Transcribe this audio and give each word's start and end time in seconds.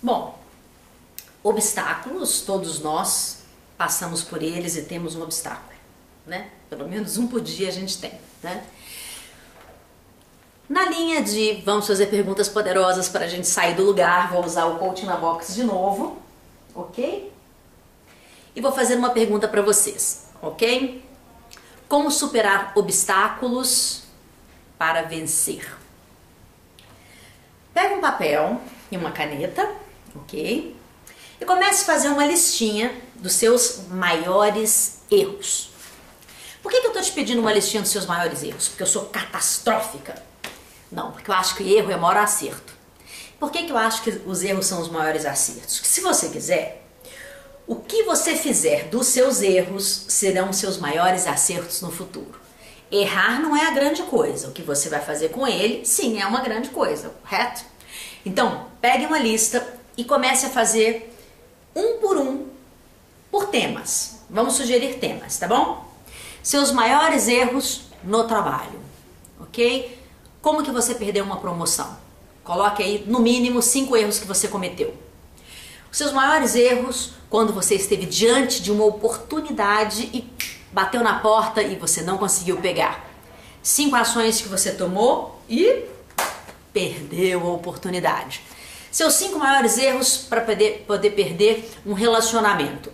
Bom, 0.00 0.38
obstáculos, 1.42 2.42
todos 2.42 2.80
nós 2.80 3.38
passamos 3.76 4.22
por 4.22 4.42
eles 4.42 4.76
e 4.76 4.82
temos 4.82 5.16
um 5.16 5.22
obstáculo, 5.22 5.78
né? 6.24 6.50
Pelo 6.70 6.88
menos 6.88 7.16
um 7.16 7.26
por 7.26 7.40
dia 7.40 7.68
a 7.68 7.72
gente 7.72 7.98
tem, 7.98 8.12
né? 8.42 8.64
Na 10.68 10.84
linha 10.84 11.22
de 11.22 11.62
vamos 11.64 11.86
fazer 11.86 12.06
perguntas 12.06 12.48
poderosas 12.48 13.08
para 13.08 13.24
a 13.24 13.28
gente 13.28 13.46
sair 13.46 13.74
do 13.74 13.82
lugar, 13.82 14.30
vou 14.30 14.44
usar 14.44 14.66
o 14.66 14.78
coaching 14.78 15.06
na 15.06 15.16
box 15.16 15.54
de 15.54 15.64
novo, 15.64 16.18
ok? 16.74 17.32
E 18.54 18.60
vou 18.60 18.70
fazer 18.70 18.96
uma 18.96 19.10
pergunta 19.10 19.48
para 19.48 19.62
vocês, 19.62 20.26
ok? 20.40 21.04
Como 21.88 22.10
superar 22.10 22.72
obstáculos 22.76 24.02
para 24.76 25.02
vencer? 25.02 25.76
Pega 27.72 27.94
um 27.96 28.00
papel 28.00 28.60
e 28.90 28.96
uma 28.96 29.10
caneta, 29.10 29.68
ok? 30.14 30.76
E 31.40 31.44
comece 31.44 31.82
a 31.82 31.86
fazer 31.86 32.08
uma 32.08 32.26
listinha 32.26 32.92
dos 33.16 33.32
seus 33.34 33.82
maiores 33.88 34.98
erros. 35.10 35.70
Por 36.62 36.70
que, 36.70 36.80
que 36.80 36.86
eu 36.86 36.90
estou 36.90 37.02
te 37.02 37.12
pedindo 37.12 37.40
uma 37.40 37.52
listinha 37.52 37.82
dos 37.82 37.90
seus 37.90 38.06
maiores 38.06 38.42
erros? 38.42 38.68
Porque 38.68 38.82
eu 38.82 38.86
sou 38.86 39.06
catastrófica? 39.06 40.20
Não, 40.90 41.12
porque 41.12 41.30
eu 41.30 41.34
acho 41.34 41.54
que 41.54 41.72
erro 41.74 41.90
é 41.90 41.96
o 41.96 42.00
maior 42.00 42.16
acerto. 42.16 42.76
Por 43.38 43.52
que, 43.52 43.64
que 43.64 43.72
eu 43.72 43.76
acho 43.76 44.02
que 44.02 44.10
os 44.26 44.42
erros 44.42 44.66
são 44.66 44.80
os 44.80 44.88
maiores 44.88 45.24
acertos? 45.24 45.76
Porque 45.76 45.88
se 45.88 46.00
você 46.00 46.28
quiser, 46.28 46.84
o 47.66 47.76
que 47.76 48.02
você 48.02 48.34
fizer 48.34 48.84
dos 48.84 49.06
seus 49.06 49.42
erros 49.42 50.06
serão 50.08 50.52
seus 50.52 50.78
maiores 50.78 51.26
acertos 51.26 51.80
no 51.82 51.90
futuro. 51.92 52.40
Errar 52.90 53.40
não 53.40 53.54
é 53.54 53.66
a 53.66 53.70
grande 53.70 54.02
coisa. 54.04 54.48
O 54.48 54.52
que 54.52 54.62
você 54.62 54.88
vai 54.88 55.00
fazer 55.00 55.28
com 55.28 55.46
ele, 55.46 55.84
sim, 55.84 56.20
é 56.20 56.26
uma 56.26 56.40
grande 56.40 56.70
coisa, 56.70 57.10
correto? 57.22 57.62
Então, 58.24 58.66
pegue 58.80 59.06
uma 59.06 59.18
lista 59.18 59.60
e 59.98 60.04
comece 60.04 60.46
a 60.46 60.50
fazer 60.50 61.12
um 61.74 61.98
por 61.98 62.16
um 62.16 62.46
por 63.30 63.48
temas. 63.48 64.20
Vamos 64.30 64.54
sugerir 64.54 64.94
temas, 64.94 65.36
tá 65.36 65.48
bom? 65.48 65.86
Seus 66.42 66.70
maiores 66.70 67.26
erros 67.26 67.82
no 68.04 68.24
trabalho, 68.24 68.80
ok? 69.40 69.98
Como 70.40 70.62
que 70.62 70.70
você 70.70 70.94
perdeu 70.94 71.24
uma 71.24 71.38
promoção? 71.38 71.98
Coloque 72.44 72.82
aí 72.82 73.04
no 73.06 73.18
mínimo 73.18 73.60
cinco 73.60 73.96
erros 73.96 74.18
que 74.18 74.26
você 74.26 74.46
cometeu. 74.46 74.96
Os 75.90 75.98
seus 75.98 76.12
maiores 76.12 76.54
erros 76.54 77.12
quando 77.28 77.52
você 77.52 77.74
esteve 77.74 78.06
diante 78.06 78.62
de 78.62 78.70
uma 78.70 78.84
oportunidade 78.84 80.08
e 80.14 80.24
bateu 80.72 81.02
na 81.02 81.18
porta 81.18 81.60
e 81.60 81.76
você 81.76 82.02
não 82.02 82.16
conseguiu 82.16 82.58
pegar. 82.58 83.04
Cinco 83.62 83.96
ações 83.96 84.40
que 84.40 84.48
você 84.48 84.72
tomou 84.72 85.42
e 85.48 85.84
perdeu 86.72 87.40
a 87.40 87.52
oportunidade. 87.52 88.42
Seus 88.98 89.14
cinco 89.14 89.38
maiores 89.38 89.78
erros 89.78 90.26
para 90.28 90.40
poder, 90.40 90.84
poder 90.84 91.10
perder 91.10 91.70
um 91.86 91.92
relacionamento. 91.92 92.90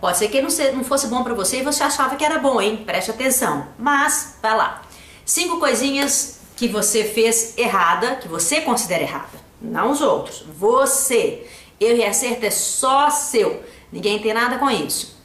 Pode 0.00 0.16
ser 0.16 0.28
que 0.28 0.40
não 0.40 0.82
fosse 0.82 1.08
bom 1.08 1.22
para 1.22 1.34
você 1.34 1.58
e 1.58 1.62
você 1.62 1.82
achava 1.82 2.16
que 2.16 2.24
era 2.24 2.38
bom, 2.38 2.58
hein? 2.58 2.84
Preste 2.86 3.10
atenção. 3.10 3.66
Mas, 3.78 4.38
vai 4.40 4.56
lá. 4.56 4.80
Cinco 5.26 5.60
coisinhas 5.60 6.40
que 6.56 6.68
você 6.68 7.04
fez 7.04 7.52
errada, 7.58 8.14
que 8.14 8.28
você 8.28 8.62
considera 8.62 9.02
errada. 9.02 9.38
Não 9.60 9.90
os 9.90 10.00
outros. 10.00 10.42
Você. 10.56 11.46
Erro 11.78 11.98
e 11.98 12.04
acerto 12.06 12.46
é 12.46 12.50
só 12.50 13.10
seu. 13.10 13.62
Ninguém 13.92 14.20
tem 14.20 14.32
nada 14.32 14.56
com 14.56 14.70
isso. 14.70 15.18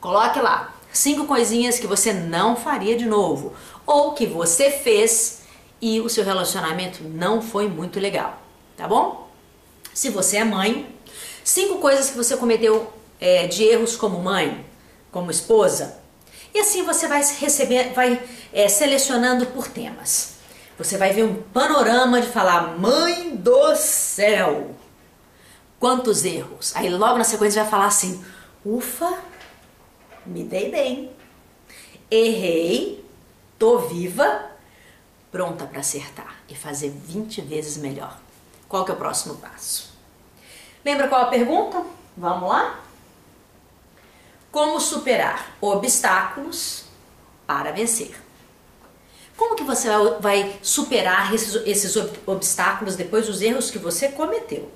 Coloque 0.00 0.40
lá 0.40 0.74
cinco 0.90 1.26
coisinhas 1.26 1.78
que 1.78 1.86
você 1.86 2.14
não 2.14 2.56
faria 2.56 2.96
de 2.96 3.04
novo 3.04 3.52
ou 3.84 4.12
que 4.12 4.24
você 4.24 4.70
fez 4.70 5.42
e 5.82 6.00
o 6.00 6.08
seu 6.08 6.24
relacionamento 6.24 7.04
não 7.04 7.42
foi 7.42 7.68
muito 7.68 8.00
legal, 8.00 8.40
tá 8.74 8.88
bom? 8.88 9.23
Se 9.94 10.10
você 10.10 10.38
é 10.38 10.44
mãe, 10.44 10.92
cinco 11.44 11.78
coisas 11.78 12.10
que 12.10 12.16
você 12.16 12.36
cometeu 12.36 12.92
é, 13.20 13.46
de 13.46 13.62
erros 13.62 13.94
como 13.94 14.18
mãe, 14.18 14.66
como 15.12 15.30
esposa, 15.30 15.96
e 16.52 16.58
assim 16.58 16.82
você 16.82 17.06
vai 17.06 17.22
receber, 17.38 17.92
vai 17.92 18.20
é, 18.52 18.68
selecionando 18.68 19.46
por 19.46 19.68
temas. 19.68 20.34
Você 20.76 20.98
vai 20.98 21.12
ver 21.12 21.22
um 21.22 21.40
panorama 21.42 22.20
de 22.20 22.26
falar, 22.26 22.76
mãe 22.76 23.36
do 23.36 23.76
céu, 23.76 24.74
quantos 25.78 26.24
erros. 26.24 26.74
Aí 26.74 26.90
logo 26.90 27.16
na 27.16 27.24
sequência 27.24 27.62
vai 27.62 27.70
falar 27.70 27.86
assim, 27.86 28.24
ufa, 28.64 29.16
me 30.26 30.42
dei 30.42 30.72
bem, 30.72 31.12
errei, 32.10 33.04
tô 33.60 33.78
viva, 33.78 34.50
pronta 35.30 35.64
para 35.66 35.78
acertar 35.78 36.34
e 36.48 36.56
fazer 36.56 36.90
20 36.90 37.40
vezes 37.42 37.76
melhor. 37.76 38.18
Qual 38.74 38.84
que 38.84 38.90
é 38.90 38.94
o 38.94 38.96
próximo 38.96 39.36
passo? 39.36 39.92
Lembra 40.84 41.06
qual 41.06 41.22
a 41.22 41.26
pergunta? 41.26 41.80
Vamos 42.16 42.48
lá? 42.48 42.80
Como 44.50 44.80
superar 44.80 45.54
obstáculos 45.60 46.82
para 47.46 47.70
vencer? 47.70 48.20
Como 49.36 49.54
que 49.54 49.62
você 49.62 49.86
vai 50.18 50.58
superar 50.60 51.32
esses, 51.32 51.54
esses 51.64 51.94
obstáculos 52.26 52.96
depois 52.96 53.28
dos 53.28 53.40
erros 53.40 53.70
que 53.70 53.78
você 53.78 54.08
cometeu? 54.08 54.68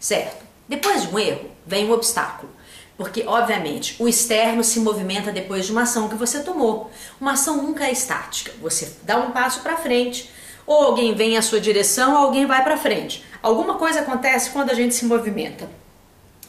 Certo? 0.00 0.46
Depois 0.66 1.02
de 1.02 1.14
um 1.14 1.18
erro, 1.18 1.50
vem 1.66 1.90
um 1.90 1.92
obstáculo. 1.92 2.50
Porque, 2.96 3.22
obviamente, 3.26 4.02
o 4.02 4.08
externo 4.08 4.64
se 4.64 4.80
movimenta 4.80 5.30
depois 5.30 5.66
de 5.66 5.72
uma 5.72 5.82
ação 5.82 6.08
que 6.08 6.14
você 6.14 6.42
tomou. 6.42 6.90
Uma 7.20 7.32
ação 7.32 7.58
nunca 7.58 7.84
é 7.84 7.92
estática. 7.92 8.50
Você 8.62 8.96
dá 9.02 9.18
um 9.18 9.30
passo 9.30 9.60
para 9.60 9.76
frente, 9.76 10.32
ou 10.66 10.82
alguém 10.82 11.14
vem 11.14 11.36
à 11.36 11.42
sua 11.42 11.60
direção, 11.60 12.12
ou 12.12 12.18
alguém 12.18 12.46
vai 12.46 12.62
para 12.62 12.76
frente. 12.76 13.24
Alguma 13.42 13.74
coisa 13.74 14.00
acontece 14.00 14.50
quando 14.50 14.70
a 14.70 14.74
gente 14.74 14.94
se 14.94 15.04
movimenta. 15.04 15.68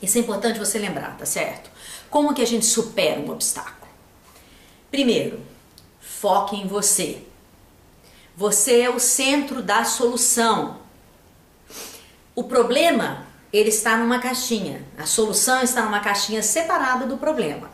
Isso 0.02 0.18
é 0.18 0.22
importante 0.22 0.60
você 0.60 0.78
lembrar, 0.78 1.18
tá 1.18 1.26
certo? 1.26 1.72
Como 2.10 2.34
que 2.34 2.42
a 2.42 2.48
gente 2.48 2.66
supera 2.66 3.20
um 3.20 3.32
obstáculo? 3.32 3.92
Primeiro, 4.92 5.40
foque 6.00 6.56
em 6.56 6.68
você. 6.68 7.24
Você 8.36 8.82
é 8.82 8.90
o 8.90 9.00
centro 9.00 9.62
da 9.62 9.84
solução. 9.84 10.78
O 12.36 12.44
problema 12.44 13.26
ele 13.52 13.70
está 13.70 13.96
numa 13.96 14.20
caixinha. 14.20 14.84
A 14.98 15.06
solução 15.06 15.62
está 15.62 15.84
numa 15.84 16.00
caixinha 16.00 16.42
separada 16.42 17.06
do 17.06 17.18
problema. 17.18 17.70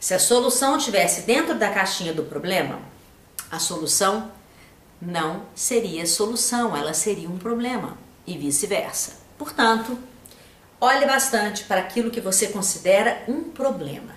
Se 0.00 0.14
a 0.14 0.18
solução 0.18 0.76
estivesse 0.76 1.22
dentro 1.22 1.54
da 1.54 1.70
caixinha 1.70 2.14
do 2.14 2.22
problema, 2.22 2.80
a 3.50 3.58
solução 3.58 4.30
não 5.00 5.42
seria 5.54 6.06
solução, 6.06 6.76
ela 6.76 6.92
seria 6.92 7.28
um 7.28 7.38
problema 7.38 7.96
e 8.26 8.36
vice-versa. 8.36 9.16
Portanto, 9.36 9.98
olhe 10.80 11.06
bastante 11.06 11.64
para 11.64 11.80
aquilo 11.80 12.10
que 12.10 12.20
você 12.20 12.48
considera 12.48 13.22
um 13.28 13.44
problema. 13.44 14.16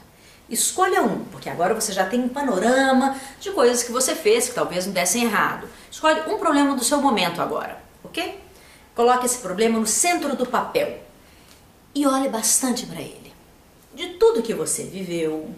Escolha 0.49 1.01
um, 1.01 1.23
porque 1.25 1.49
agora 1.49 1.73
você 1.73 1.93
já 1.93 2.05
tem 2.05 2.19
um 2.19 2.27
panorama 2.27 3.15
de 3.39 3.51
coisas 3.51 3.83
que 3.83 3.91
você 3.91 4.13
fez 4.13 4.49
que 4.49 4.55
talvez 4.55 4.85
não 4.85 4.91
dessem 4.93 5.23
errado. 5.23 5.67
Escolhe 5.89 6.29
um 6.29 6.37
problema 6.37 6.75
do 6.75 6.83
seu 6.83 7.01
momento 7.01 7.41
agora, 7.41 7.81
ok? 8.03 8.37
Coloque 8.93 9.25
esse 9.25 9.37
problema 9.37 9.79
no 9.79 9.87
centro 9.87 10.35
do 10.35 10.45
papel 10.45 10.99
e 11.95 12.05
olhe 12.05 12.27
bastante 12.27 12.85
para 12.85 12.99
ele. 12.99 13.33
De 13.93 14.09
tudo 14.15 14.41
que 14.41 14.53
você 14.53 14.83
viveu, 14.83 15.53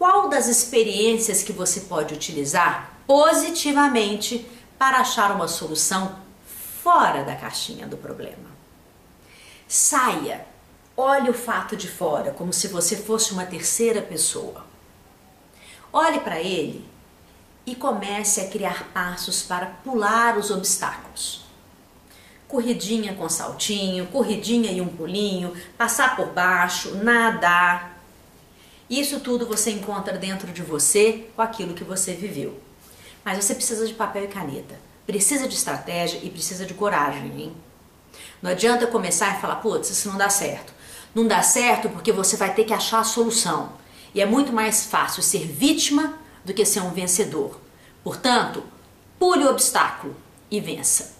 qual 0.00 0.30
das 0.30 0.48
experiências 0.48 1.42
que 1.42 1.52
você 1.52 1.80
pode 1.80 2.14
utilizar 2.14 2.90
positivamente 3.06 4.46
para 4.78 5.00
achar 5.00 5.30
uma 5.30 5.46
solução 5.46 6.16
fora 6.82 7.22
da 7.22 7.36
caixinha 7.36 7.86
do 7.86 7.98
problema? 7.98 8.48
Saia, 9.68 10.46
olhe 10.96 11.28
o 11.28 11.34
fato 11.34 11.76
de 11.76 11.86
fora 11.86 12.30
como 12.30 12.50
se 12.50 12.66
você 12.68 12.96
fosse 12.96 13.34
uma 13.34 13.44
terceira 13.44 14.00
pessoa. 14.00 14.64
Olhe 15.92 16.20
para 16.20 16.40
ele 16.40 16.82
e 17.66 17.76
comece 17.76 18.40
a 18.40 18.48
criar 18.48 18.88
passos 18.94 19.42
para 19.42 19.66
pular 19.66 20.38
os 20.38 20.50
obstáculos 20.50 21.44
corridinha 22.48 23.14
com 23.14 23.28
saltinho, 23.28 24.08
corridinha 24.08 24.72
e 24.72 24.80
um 24.80 24.88
pulinho, 24.88 25.54
passar 25.78 26.16
por 26.16 26.32
baixo, 26.32 26.96
nadar. 26.96 27.99
Isso 28.90 29.20
tudo 29.20 29.46
você 29.46 29.70
encontra 29.70 30.18
dentro 30.18 30.52
de 30.52 30.62
você 30.62 31.28
com 31.36 31.42
aquilo 31.42 31.74
que 31.74 31.84
você 31.84 32.12
viveu. 32.12 32.60
Mas 33.24 33.42
você 33.42 33.54
precisa 33.54 33.86
de 33.86 33.94
papel 33.94 34.24
e 34.24 34.28
caneta, 34.28 34.80
precisa 35.06 35.46
de 35.46 35.54
estratégia 35.54 36.18
e 36.24 36.28
precisa 36.28 36.66
de 36.66 36.74
coragem, 36.74 37.40
hein? 37.40 37.56
Não 38.42 38.50
adianta 38.50 38.88
começar 38.88 39.38
e 39.38 39.40
falar, 39.40 39.56
putz, 39.56 39.90
isso 39.90 40.08
não 40.08 40.18
dá 40.18 40.28
certo. 40.28 40.74
Não 41.14 41.24
dá 41.24 41.40
certo 41.40 41.88
porque 41.88 42.10
você 42.10 42.36
vai 42.36 42.52
ter 42.52 42.64
que 42.64 42.72
achar 42.72 42.98
a 42.98 43.04
solução. 43.04 43.72
E 44.12 44.20
é 44.20 44.26
muito 44.26 44.52
mais 44.52 44.86
fácil 44.86 45.22
ser 45.22 45.46
vítima 45.46 46.18
do 46.44 46.52
que 46.52 46.64
ser 46.64 46.80
um 46.80 46.90
vencedor. 46.90 47.60
Portanto, 48.02 48.64
pule 49.20 49.44
o 49.44 49.50
obstáculo 49.50 50.16
e 50.50 50.58
vença. 50.58 51.19